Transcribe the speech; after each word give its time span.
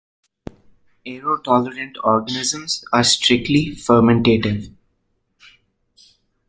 Aerotolerant 1.05 1.95
organisms 2.03 2.83
are 2.91 3.03
strictly 3.03 3.67
fermentative. 3.75 4.69